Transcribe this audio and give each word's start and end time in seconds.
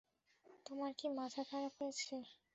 তোমার 0.65 0.91
কি 0.99 1.07
মাথা 1.17 1.41
খারাপ 1.49 1.73
হয়েছে? 1.79 2.15